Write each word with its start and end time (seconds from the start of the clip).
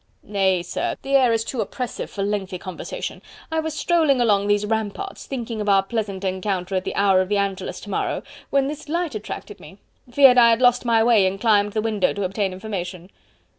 "Nay, 0.23 0.63
sir, 0.63 0.97
the 1.03 1.11
air 1.15 1.31
is 1.31 1.43
too 1.43 1.61
oppressive 1.61 2.09
for 2.09 2.23
lengthy 2.23 2.57
conversation... 2.57 3.21
I 3.51 3.59
was 3.59 3.75
strolling 3.75 4.19
along 4.19 4.47
these 4.47 4.65
ramparts, 4.65 5.27
thinking 5.27 5.61
of 5.61 5.69
our 5.69 5.83
pleasant 5.83 6.23
encounter 6.23 6.73
at 6.73 6.85
the 6.85 6.95
hour 6.95 7.21
of 7.21 7.29
the 7.29 7.37
Angelus 7.37 7.79
to 7.81 7.91
morrow... 7.91 8.23
when 8.49 8.67
this 8.67 8.89
light 8.89 9.13
attracted 9.13 9.59
me.... 9.59 9.77
feared 10.11 10.39
I 10.39 10.49
had 10.49 10.59
lost 10.59 10.85
my 10.85 11.03
way 11.03 11.27
and 11.27 11.39
climbed 11.39 11.73
the 11.73 11.81
window 11.83 12.13
to 12.13 12.23
obtain 12.23 12.51
information." 12.51 13.11